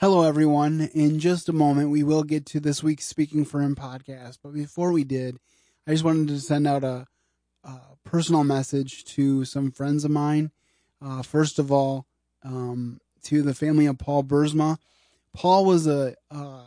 [0.00, 0.82] Hello, everyone.
[0.94, 4.38] In just a moment, we will get to this week's Speaking for Him podcast.
[4.40, 5.38] But before we did,
[5.88, 7.04] I just wanted to send out a,
[7.64, 10.52] a personal message to some friends of mine.
[11.04, 12.06] Uh, first of all,
[12.44, 14.78] um, to the family of Paul Burzma.
[15.32, 16.60] Paul was a, a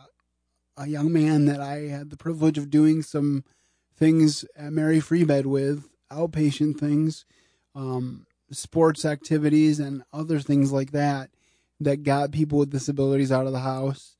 [0.75, 3.45] a young man that I had the privilege of doing some
[3.95, 7.23] things at Mary Free Bed with, outpatient things,
[7.75, 11.29] um, sports activities, and other things like that
[11.83, 14.15] that got people with disabilities out of the house.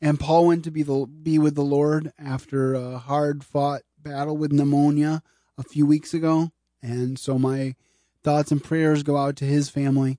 [0.00, 4.36] And Paul went to be the be with the Lord after a hard fought battle
[4.36, 5.22] with pneumonia
[5.58, 6.52] a few weeks ago.
[6.82, 7.74] And so my
[8.22, 10.18] thoughts and prayers go out to his family.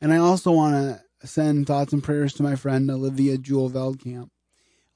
[0.00, 4.28] And I also want to send thoughts and prayers to my friend Olivia Jewel Veldkamp.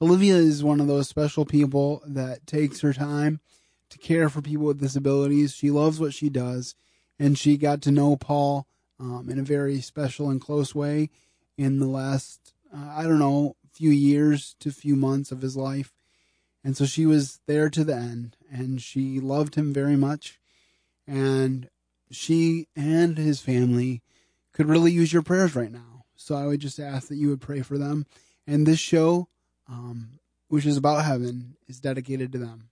[0.01, 3.41] Olivia is one of those special people that takes her time
[3.89, 5.53] to care for people with disabilities.
[5.53, 6.75] She loves what she does,
[7.17, 8.67] and she got to know Paul
[8.99, 11.09] um, in a very special and close way
[11.57, 15.93] in the last, uh, I don't know, few years to few months of his life.
[16.63, 20.39] And so she was there to the end, and she loved him very much.
[21.07, 21.69] And
[22.11, 24.01] she and his family
[24.51, 26.03] could really use your prayers right now.
[26.15, 28.05] So I would just ask that you would pray for them.
[28.45, 29.29] And this show,
[29.69, 30.19] um,
[30.49, 32.69] which is about heaven, is dedicated to them.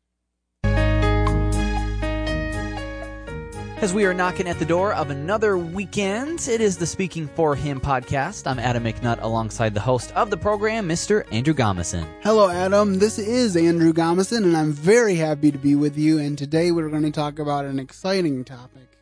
[3.79, 7.53] As we are knocking at the door of another weekend, it is the Speaking for
[7.53, 8.47] Him podcast.
[8.47, 11.31] I'm Adam McNutt alongside the host of the program, Mr.
[11.31, 12.07] Andrew Gomison.
[12.23, 12.97] Hello, Adam.
[12.97, 16.17] This is Andrew Gomison, and I'm very happy to be with you.
[16.17, 18.97] And today we're going to talk about an exciting topic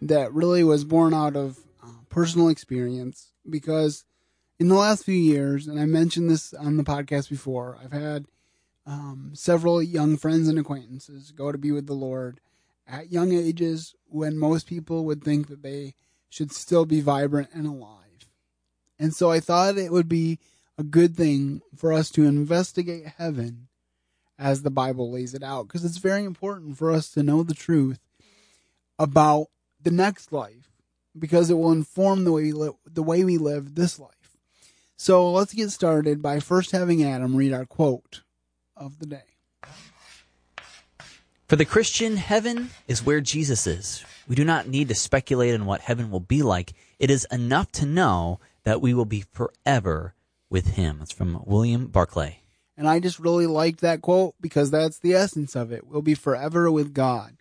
[0.00, 4.04] that really was born out of uh, personal experience because
[4.60, 8.26] in the last few years, and I mentioned this on the podcast before, I've had
[8.86, 12.38] um, several young friends and acquaintances go to be with the Lord
[12.86, 15.94] at young ages when most people would think that they
[16.28, 18.28] should still be vibrant and alive.
[18.98, 20.38] And so I thought it would be
[20.78, 23.68] a good thing for us to investigate heaven
[24.38, 27.54] as the Bible lays it out because it's very important for us to know the
[27.54, 28.00] truth
[28.98, 29.46] about
[29.80, 30.72] the next life
[31.16, 34.10] because it will inform the way we live, the way we live this life.
[34.96, 38.22] So let's get started by first having Adam read our quote
[38.76, 39.22] of the day.
[41.54, 44.04] For the Christian, heaven is where Jesus is.
[44.26, 46.72] We do not need to speculate on what heaven will be like.
[46.98, 50.14] It is enough to know that we will be forever
[50.50, 50.98] with him.
[51.00, 52.40] It's from William Barclay.
[52.76, 55.86] And I just really liked that quote because that's the essence of it.
[55.86, 57.36] We'll be forever with God.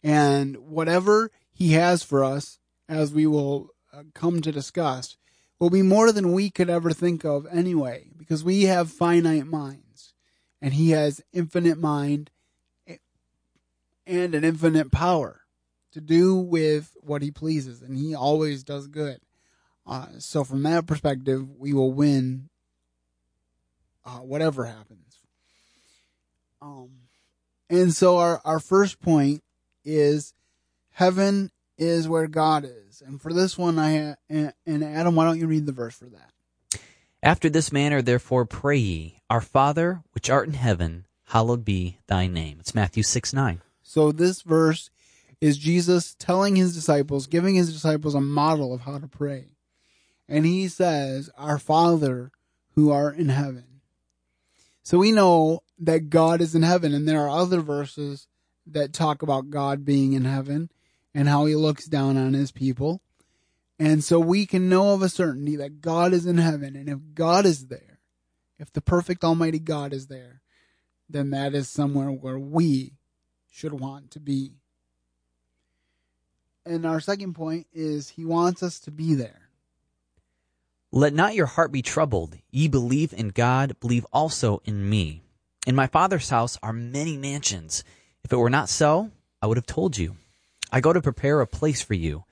[0.00, 5.16] And whatever he has for us, as we will uh, come to discuss,
[5.58, 10.14] will be more than we could ever think of anyway, because we have finite minds
[10.62, 12.30] and he has infinite mind
[14.06, 15.42] and an infinite power
[15.92, 19.20] to do with what he pleases, and he always does good.
[19.86, 22.48] Uh, so, from that perspective, we will win
[24.04, 25.20] uh, whatever happens.
[26.60, 26.90] Um,
[27.70, 29.42] and so, our, our first point
[29.84, 30.34] is
[30.90, 33.00] heaven is where God is.
[33.00, 36.06] And for this one, I and, and Adam, why don't you read the verse for
[36.06, 36.80] that?
[37.22, 42.26] After this manner, therefore, pray ye, Our Father, which art in heaven, hallowed be thy
[42.26, 42.58] name.
[42.60, 43.62] It's Matthew 6 9.
[43.86, 44.90] So this verse
[45.40, 49.52] is Jesus telling his disciples, giving his disciples a model of how to pray.
[50.28, 52.32] And he says, Our Father
[52.74, 53.80] who art in heaven.
[54.82, 58.26] So we know that God is in heaven, and there are other verses
[58.66, 60.70] that talk about God being in heaven
[61.14, 63.00] and how he looks down on his people.
[63.78, 66.74] And so we can know of a certainty that God is in heaven.
[66.74, 68.00] And if God is there,
[68.58, 70.42] if the perfect Almighty God is there,
[71.08, 72.92] then that is somewhere where we
[73.56, 74.52] should want to be.
[76.66, 79.48] And our second point is he wants us to be there.
[80.92, 82.36] Let not your heart be troubled.
[82.50, 85.22] Ye believe in God, believe also in me.
[85.66, 87.82] In my Father's house are many mansions.
[88.24, 90.16] If it were not so, I would have told you.
[90.70, 92.24] I go to prepare a place for you.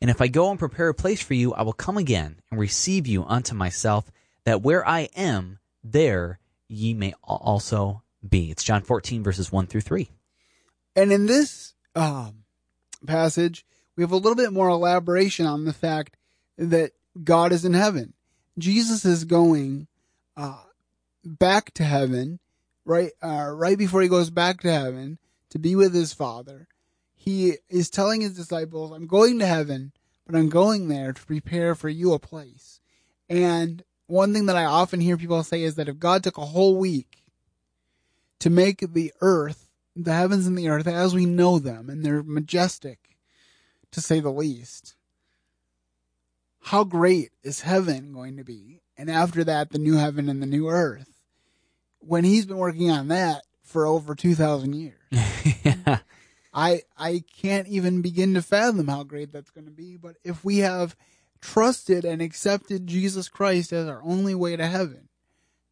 [0.00, 2.58] And if I go and prepare a place for you, I will come again and
[2.58, 4.10] receive you unto myself,
[4.44, 6.38] that where I am, there
[6.68, 8.50] ye may also be.
[8.50, 10.08] It's John 14, verses 1 through 3.
[10.96, 12.44] And in this um,
[13.06, 13.64] passage,
[13.96, 16.16] we have a little bit more elaboration on the fact
[16.58, 16.92] that
[17.22, 18.14] God is in heaven.
[18.58, 19.86] Jesus is going
[20.36, 20.62] uh,
[21.24, 22.38] back to heaven,
[22.84, 23.12] right?
[23.22, 25.18] Uh, right before he goes back to heaven
[25.50, 26.68] to be with his Father.
[27.14, 29.92] He is telling his disciples, "I'm going to heaven,
[30.26, 32.80] but I'm going there to prepare for you a place."
[33.28, 36.46] And one thing that I often hear people say is that if God took a
[36.46, 37.22] whole week
[38.40, 42.22] to make the earth the heavens and the earth as we know them, and they're
[42.22, 43.16] majestic,
[43.90, 44.94] to say the least.
[46.64, 48.80] How great is heaven going to be?
[49.00, 51.22] and after that, the new heaven and the new earth.
[52.00, 55.00] When he's been working on that for over 2,000 years.
[55.64, 56.00] yeah.
[56.52, 59.96] I I can't even begin to fathom how great that's going to be.
[59.96, 60.96] But if we have
[61.40, 65.08] trusted and accepted Jesus Christ as our only way to heaven,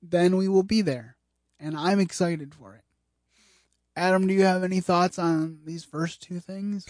[0.01, 1.17] then we will be there,
[1.61, 2.85] and I'm excited for it.
[3.99, 6.87] Adam, do you have any thoughts on these first two things?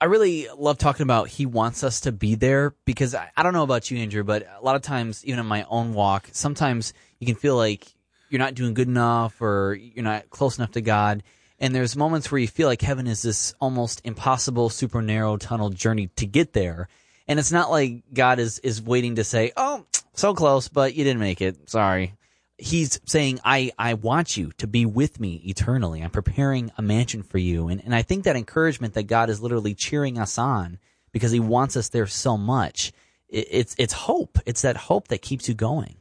[0.00, 3.52] I really love talking about he wants us to be there because I, I don't
[3.52, 6.92] know about you, Andrew, but a lot of times, even in my own walk, sometimes
[7.20, 7.86] you can feel like
[8.30, 11.22] you're not doing good enough or you're not close enough to God.
[11.60, 15.70] And there's moments where you feel like heaven is this almost impossible, super narrow tunnel
[15.70, 16.88] journey to get there.
[17.28, 21.04] And it's not like God is, is waiting to say, Oh, so close, but you
[21.04, 21.70] didn't make it.
[21.70, 22.14] Sorry.
[22.58, 26.02] He's saying, I, I want you to be with me eternally.
[26.02, 27.68] I'm preparing a mansion for you.
[27.68, 30.78] And, and I think that encouragement that God is literally cheering us on
[31.12, 32.92] because he wants us there so much.
[33.28, 34.38] It, it's, it's hope.
[34.44, 35.96] It's that hope that keeps you going.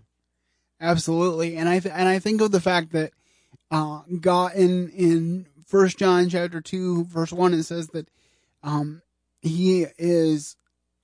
[0.80, 3.12] Absolutely, and I th- and I think of the fact that
[3.71, 8.09] uh, God in in First John chapter two verse one it says that
[8.62, 9.01] um,
[9.42, 10.56] He is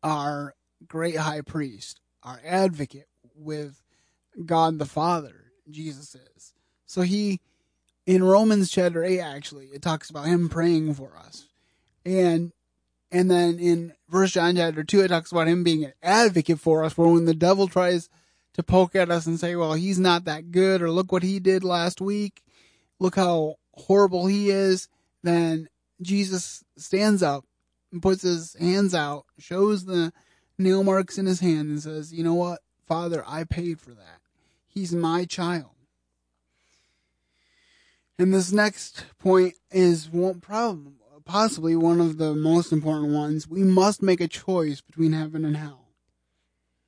[0.04, 0.54] our
[0.88, 3.82] great high priest, our advocate with
[4.46, 5.43] God the Father.
[5.70, 6.54] Jesus is
[6.86, 7.40] so He
[8.06, 11.48] in Romans chapter eight actually it talks about Him praying for us,
[12.06, 12.52] and
[13.12, 16.84] and then in First John chapter two it talks about Him being an advocate for
[16.84, 16.94] us.
[16.94, 18.10] For when the devil tries
[18.54, 21.40] to poke at us and say, well, he's not that good, or look what he
[21.40, 22.44] did last week,
[23.00, 24.88] look how horrible he is,
[25.24, 25.68] then
[26.02, 27.46] Jesus stands up
[27.92, 30.14] and puts his hands out, shows the
[30.60, 34.20] nail marks in his hand, and says, you know what, Father, I paid for that.
[34.74, 35.70] He's my child.
[38.18, 43.48] And this next point is one problem, possibly one of the most important ones.
[43.48, 45.88] We must make a choice between heaven and hell.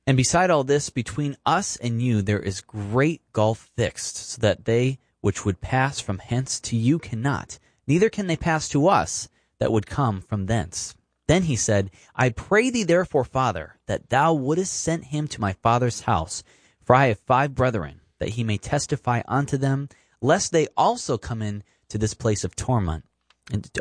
[0.06, 4.64] And beside all this, between us and you, there is great gulf fixed, so that
[4.64, 9.28] they which would pass from hence to you cannot, neither can they pass to us
[9.58, 10.94] that would come from thence.
[11.26, 15.54] Then he said, I pray thee therefore, Father, that thou wouldest send him to my
[15.54, 16.44] father's house,
[16.86, 19.88] for I have five brethren, that he may testify unto them,
[20.22, 23.04] lest they also come in to this place of torment.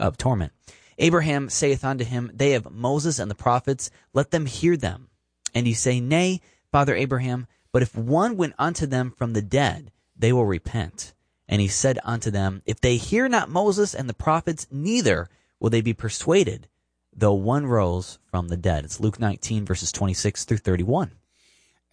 [0.02, 0.54] Of torment.
[0.98, 5.10] Abraham saith unto him, They have Moses and the prophets, let them hear them.
[5.54, 6.42] And he say, Nay,
[6.72, 11.14] Father Abraham, but if one went unto them from the dead, they will repent.
[11.48, 15.30] And he said unto them, If they hear not Moses and the prophets, neither
[15.60, 16.68] will they be persuaded,
[17.16, 18.84] though one rose from the dead.
[18.84, 21.12] It's Luke 19, verses 26 through 31.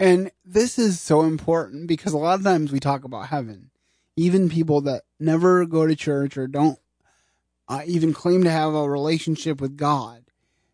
[0.03, 3.71] And this is so important because a lot of times we talk about heaven.
[4.17, 6.81] Even people that never go to church or don't
[7.69, 10.25] uh, even claim to have a relationship with God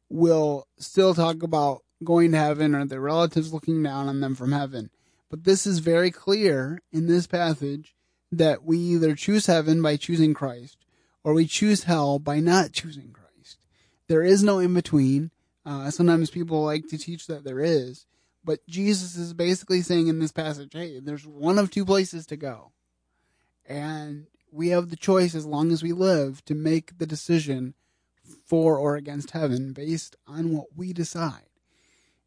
[0.08, 4.52] will still talk about going to heaven or their relatives looking down on them from
[4.52, 4.88] heaven.
[5.28, 7.94] But this is very clear in this passage
[8.32, 10.78] that we either choose heaven by choosing Christ
[11.22, 13.58] or we choose hell by not choosing Christ.
[14.06, 15.32] There is no in between.
[15.66, 18.06] Uh, sometimes people like to teach that there is,
[18.44, 22.36] but Jesus is basically saying in this passage, hey, there's one of two places to
[22.36, 22.72] go.
[23.66, 27.74] And we have the choice as long as we live to make the decision
[28.46, 31.48] for or against heaven based on what we decide.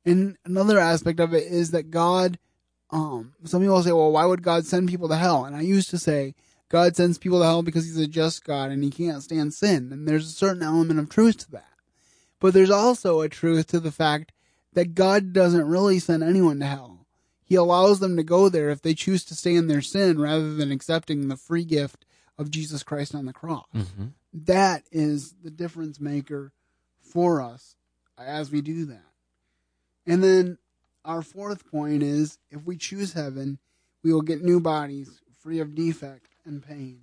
[0.06, 2.40] And another aspect of it is that God,
[2.90, 5.46] um, some people say, well, why would God send people to hell?
[5.46, 6.36] And I used to say,
[6.70, 9.90] God sends people to hell because he's a just God and he can't stand sin.
[9.92, 11.66] And there's a certain element of truth to that.
[12.40, 14.32] But there's also a truth to the fact
[14.74, 17.06] that God doesn't really send anyone to hell.
[17.44, 20.54] He allows them to go there if they choose to stay in their sin rather
[20.54, 22.06] than accepting the free gift
[22.38, 23.68] of Jesus Christ on the cross.
[23.76, 24.08] Mm-hmm.
[24.34, 26.54] That is the difference maker
[27.02, 27.76] for us
[28.18, 29.04] as we do that.
[30.06, 30.58] And then
[31.04, 33.60] our fourth point is if we choose heaven,
[34.04, 37.02] we will get new bodies free of defect and pain.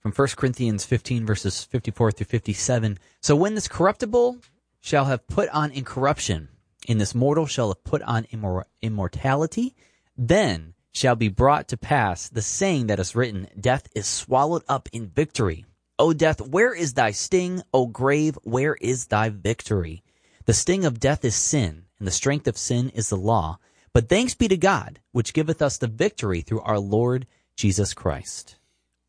[0.00, 2.98] From 1 Corinthians 15, verses 54 through 57.
[3.20, 4.38] So when this corruptible
[4.80, 6.48] shall have put on incorruption,
[6.90, 9.76] in this mortal shall have put on immor- immortality,
[10.18, 14.88] then shall be brought to pass the saying that is written, Death is swallowed up
[14.92, 15.64] in victory.
[16.00, 17.62] O death, where is thy sting?
[17.72, 20.02] O grave, where is thy victory?
[20.46, 23.60] The sting of death is sin, and the strength of sin is the law.
[23.92, 28.56] But thanks be to God, which giveth us the victory through our Lord Jesus Christ.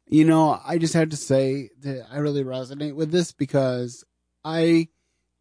[0.06, 4.04] You know, I just have to say that I really resonate with this because
[4.46, 4.90] I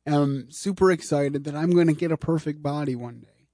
[0.06, 3.48] am super excited that I'm going to get a perfect body one day.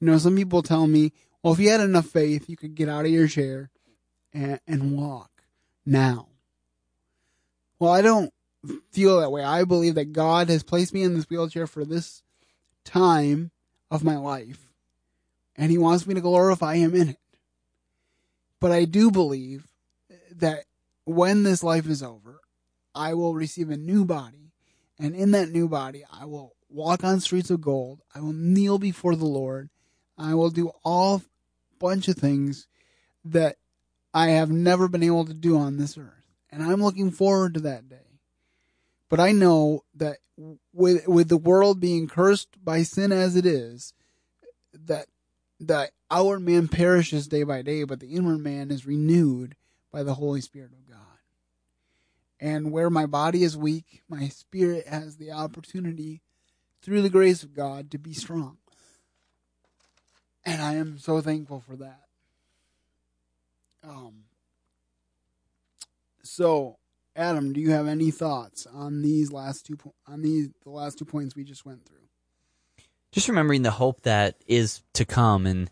[0.00, 1.12] You know, some people tell me,
[1.42, 3.70] well, if you had enough faith, you could get out of your chair
[4.32, 5.30] and, and walk
[5.84, 6.28] now.
[7.78, 8.32] Well, I don't
[8.90, 9.42] feel that way.
[9.42, 12.22] I believe that God has placed me in this wheelchair for this
[12.84, 13.50] time
[13.90, 14.64] of my life
[15.56, 17.18] and he wants me to glorify him in it.
[18.60, 19.66] But I do believe
[20.34, 20.64] that
[21.04, 22.40] when this life is over,
[22.94, 24.43] I will receive a new body,
[24.98, 28.00] and in that new body, I will walk on streets of gold.
[28.14, 29.70] I will kneel before the Lord.
[30.16, 31.22] I will do all
[31.78, 32.66] bunch of things
[33.24, 33.56] that
[34.12, 36.12] I have never been able to do on this earth.
[36.50, 38.20] And I'm looking forward to that day.
[39.08, 40.18] But I know that
[40.72, 43.92] with with the world being cursed by sin as it is,
[44.72, 45.06] that
[45.60, 49.56] the outward man perishes day by day, but the inward man is renewed
[49.92, 50.93] by the Holy Spirit of God.
[52.44, 56.20] And where my body is weak, my spirit has the opportunity,
[56.82, 58.58] through the grace of God, to be strong.
[60.44, 62.02] And I am so thankful for that.
[63.82, 64.24] Um,
[66.22, 66.76] so,
[67.16, 70.98] Adam, do you have any thoughts on these last two po- on these the last
[70.98, 71.96] two points we just went through?
[73.10, 75.70] Just remembering the hope that is to come, and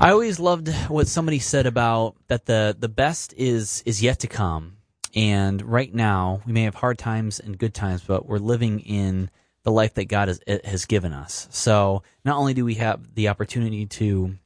[0.00, 4.28] I always loved what somebody said about that the the best is is yet to
[4.28, 4.78] come.
[5.14, 9.30] And right now, we may have hard times and good times, but we're living in
[9.62, 11.48] the life that God has, has given us.
[11.50, 14.36] So not only do we have the opportunity to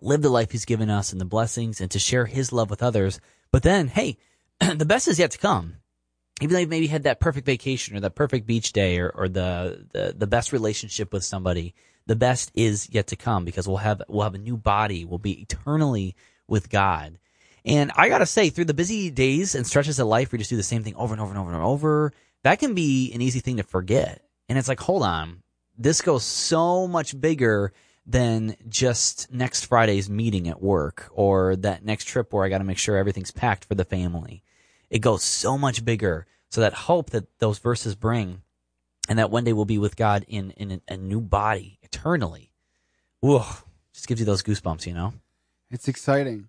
[0.00, 2.82] live the life He's given us and the blessings and to share His love with
[2.82, 3.20] others,
[3.52, 4.16] but then, hey,
[4.74, 5.76] the best is yet to come.
[6.40, 9.28] Even though you've maybe had that perfect vacation or that perfect beach day or, or
[9.28, 11.74] the, the, the best relationship with somebody,
[12.06, 15.04] the best is yet to come because we'll have, we'll have a new body.
[15.04, 16.16] We'll be eternally
[16.48, 17.18] with God.
[17.64, 20.56] And I gotta say, through the busy days and stretches of life you just do
[20.56, 22.12] the same thing over and over and over and over,
[22.42, 24.24] that can be an easy thing to forget.
[24.48, 25.42] And it's like, hold on,
[25.76, 27.72] this goes so much bigger
[28.06, 32.78] than just next Friday's meeting at work or that next trip where I gotta make
[32.78, 34.42] sure everything's packed for the family.
[34.88, 36.26] It goes so much bigger.
[36.48, 38.42] So that hope that those verses bring
[39.08, 42.52] and that one day we'll be with God in, in a new body eternally.
[43.20, 43.44] Whoa,
[43.92, 45.12] just gives you those goosebumps, you know?
[45.70, 46.48] It's exciting.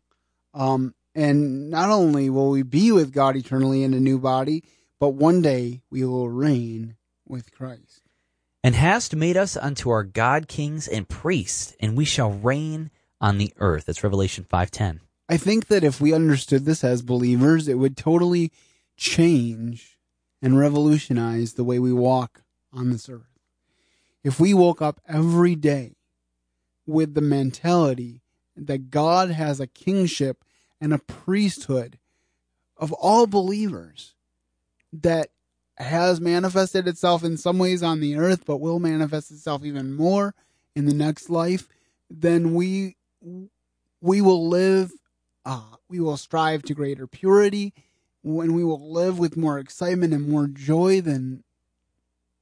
[0.53, 4.63] Um, and not only will we be with God eternally in a new body,
[4.99, 6.95] but one day we will reign
[7.27, 8.01] with Christ.
[8.63, 13.37] And hast made us unto our God kings and priests, and we shall reign on
[13.37, 13.85] the earth.
[13.85, 15.01] That's Revelation 5:10.
[15.27, 18.51] I think that if we understood this as believers, it would totally
[18.97, 19.97] change
[20.41, 23.39] and revolutionize the way we walk on this earth.
[24.23, 25.95] If we woke up every day
[26.85, 28.21] with the mentality
[28.55, 30.43] that God has a kingship
[30.81, 31.99] and a priesthood
[32.75, 34.15] of all believers
[34.91, 35.29] that
[35.77, 40.33] has manifested itself in some ways on the earth, but will manifest itself even more
[40.75, 41.67] in the next life,
[42.09, 42.95] then we
[44.01, 44.91] we will live,
[45.45, 47.73] uh, we will strive to greater purity,
[48.23, 51.43] and we will live with more excitement and more joy than,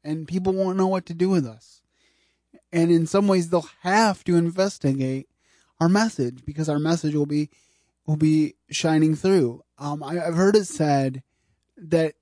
[0.03, 1.81] and people won't know what to do with us.
[2.71, 5.27] And in some ways, they'll have to investigate
[5.79, 7.49] our message because our message will be
[8.09, 9.61] will be shining through.
[9.77, 11.21] Um, I, I've heard it said
[11.77, 12.15] that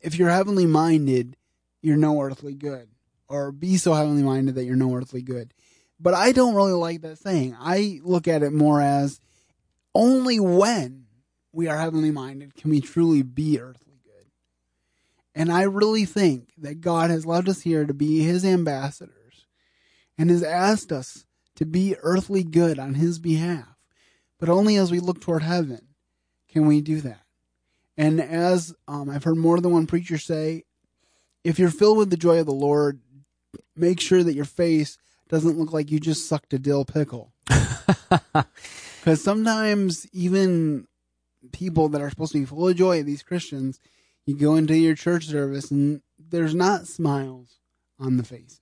[0.00, 1.36] if you're heavenly minded,
[1.80, 2.88] you're no earthly good,
[3.28, 5.54] or be so heavenly minded that you're no earthly good.
[6.00, 7.56] But I don't really like that saying.
[7.56, 9.20] I look at it more as
[9.94, 11.06] only when
[11.52, 14.26] we are heavenly minded can we truly be earthly good.
[15.36, 19.46] And I really think that God has left us here to be his ambassadors
[20.18, 23.73] and has asked us to be earthly good on his behalf.
[24.44, 25.94] But only as we look toward heaven
[26.50, 27.22] can we do that.
[27.96, 30.64] And as um, I've heard more than one preacher say,
[31.42, 33.00] if you're filled with the joy of the Lord,
[33.74, 34.98] make sure that your face
[35.30, 37.32] doesn't look like you just sucked a dill pickle.
[39.00, 40.88] Because sometimes even
[41.52, 43.80] people that are supposed to be full of joy, these Christians,
[44.26, 47.60] you go into your church service and there's not smiles
[47.98, 48.60] on the faces.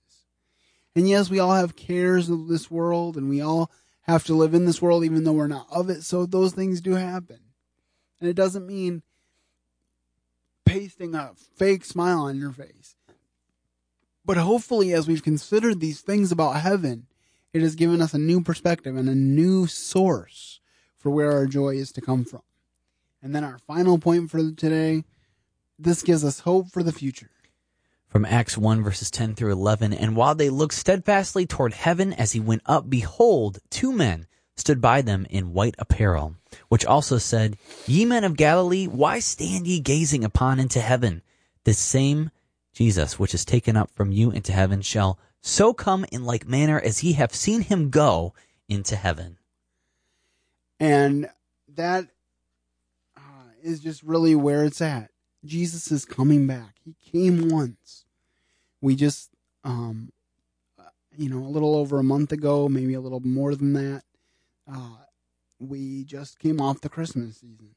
[0.95, 3.69] And yes, we all have cares of this world and we all
[4.03, 6.03] have to live in this world even though we're not of it.
[6.03, 7.39] So those things do happen.
[8.19, 9.01] And it doesn't mean
[10.65, 12.95] pasting a fake smile on your face.
[14.25, 17.07] But hopefully, as we've considered these things about heaven,
[17.51, 20.61] it has given us a new perspective and a new source
[20.97, 22.41] for where our joy is to come from.
[23.21, 25.03] And then our final point for today
[25.79, 27.29] this gives us hope for the future.
[28.13, 29.91] From Acts 1 verses 10 through 11.
[29.91, 34.79] And while they looked steadfastly toward heaven as he went up, behold, two men stood
[34.79, 36.35] by them in white apparel,
[36.69, 41.23] which also said, Ye men of Galilee, why stand ye gazing upon into heaven?
[41.63, 42.29] This same
[42.71, 46.79] Jesus, which is taken up from you into heaven, shall so come in like manner
[46.79, 48.35] as ye have seen him go
[48.69, 49.39] into heaven.
[50.79, 51.31] And
[51.67, 52.09] that
[53.17, 55.09] uh, is just really where it's at.
[55.45, 56.75] Jesus is coming back.
[56.83, 58.05] He came once.
[58.81, 59.29] We just,
[59.63, 60.11] um,
[61.17, 64.03] you know, a little over a month ago, maybe a little more than that,
[64.71, 64.97] uh,
[65.59, 67.75] we just came off the Christmas season.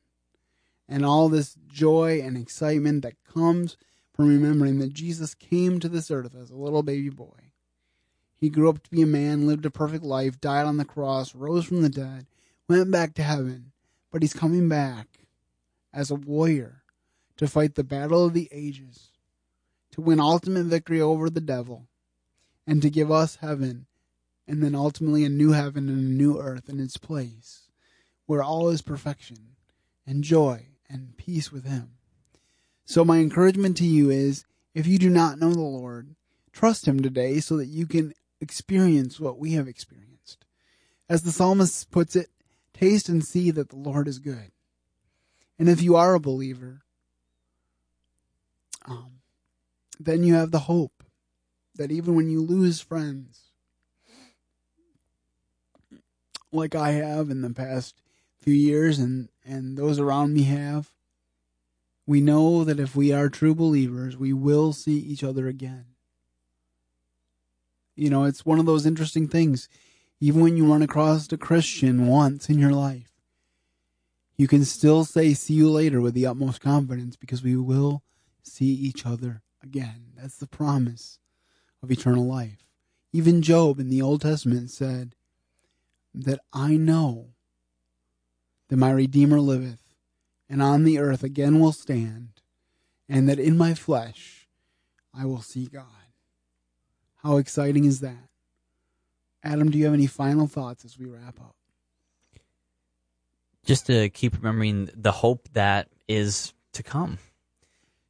[0.88, 3.76] And all this joy and excitement that comes
[4.14, 7.52] from remembering that Jesus came to this earth as a little baby boy.
[8.38, 11.34] He grew up to be a man, lived a perfect life, died on the cross,
[11.34, 12.26] rose from the dead,
[12.68, 13.72] went back to heaven,
[14.12, 15.08] but he's coming back
[15.92, 16.82] as a warrior
[17.36, 19.10] to fight the battle of the ages,
[19.92, 21.86] to win ultimate victory over the devil,
[22.66, 23.86] and to give us heaven,
[24.46, 27.68] and then ultimately a new heaven and a new earth in its place,
[28.26, 29.56] where all is perfection
[30.06, 31.90] and joy and peace with him.
[32.84, 36.14] So my encouragement to you is if you do not know the Lord,
[36.52, 40.44] trust him today so that you can experience what we have experienced.
[41.08, 42.30] As the psalmist puts it,
[42.72, 44.52] taste and see that the Lord is good.
[45.58, 46.82] And if you are a believer,
[48.86, 49.20] um,
[49.98, 51.02] then you have the hope
[51.76, 53.50] that even when you lose friends,
[56.52, 58.00] like I have in the past
[58.40, 60.90] few years and, and those around me have,
[62.06, 65.86] we know that if we are true believers, we will see each other again.
[67.96, 69.68] You know, it's one of those interesting things.
[70.20, 73.10] Even when you run across a Christian once in your life,
[74.36, 78.02] you can still say, see you later with the utmost confidence because we will
[78.46, 80.12] see each other again.
[80.16, 81.18] That's the promise
[81.82, 82.64] of eternal life.
[83.12, 85.14] Even Job in the Old Testament said
[86.14, 87.28] that I know
[88.68, 89.82] that my Redeemer liveth,
[90.48, 92.40] and on the earth again will stand,
[93.08, 94.48] and that in my flesh
[95.14, 95.84] I will see God.
[97.22, 98.28] How exciting is that?
[99.42, 101.54] Adam, do you have any final thoughts as we wrap up?
[103.64, 107.18] Just to keep remembering the hope that is to come.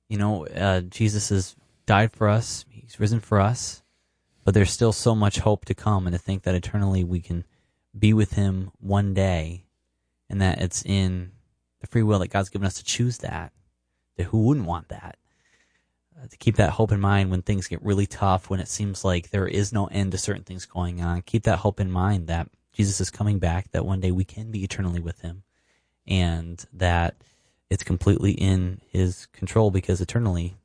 [0.08, 3.82] You know, uh, Jesus has died for us, He's risen for us,
[4.44, 7.44] but there's still so much hope to come, and to think that eternally we can
[7.98, 9.64] be with Him one day,
[10.28, 11.32] and that it's in
[11.80, 13.52] the free will that God's given us to choose that.
[14.16, 15.18] That who wouldn't want that?
[16.18, 19.04] Uh, to keep that hope in mind when things get really tough, when it seems
[19.04, 21.22] like there is no end to certain things going on.
[21.22, 24.50] Keep that hope in mind that Jesus is coming back, that one day we can
[24.50, 25.42] be eternally with Him,
[26.06, 27.16] and that
[27.70, 30.56] it's completely in His control because eternally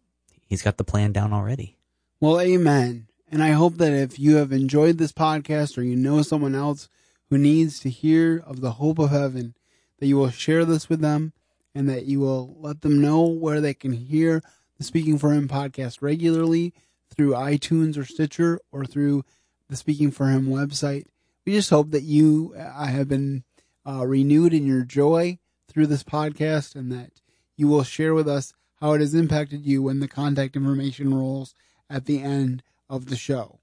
[0.52, 1.78] He's got the plan down already.
[2.20, 3.08] Well, amen.
[3.32, 6.90] And I hope that if you have enjoyed this podcast or you know someone else
[7.30, 9.56] who needs to hear of the hope of heaven,
[10.00, 11.32] that you will share this with them
[11.74, 14.44] and that you will let them know where they can hear
[14.78, 16.74] the Speaking for Him podcast regularly
[17.16, 19.24] through iTunes or Stitcher or through
[19.70, 21.06] the Speaking for Him website.
[21.46, 23.46] We just hope that you uh, have been
[23.88, 25.40] uh, renewed in your joy
[25.72, 27.22] through this podcast and that
[27.56, 31.54] you will share with us how it has impacted you when the contact information rolls
[31.90, 33.60] at the end of the show.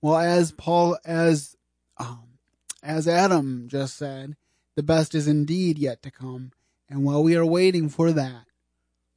[0.00, 1.56] Well, as Paul, as
[1.96, 2.38] um,
[2.82, 4.36] as Adam just said,
[4.74, 6.52] the best is indeed yet to come,
[6.90, 8.46] and while we are waiting for that,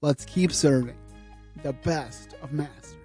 [0.02, 0.98] let's keep serving
[1.64, 3.05] the best of masters.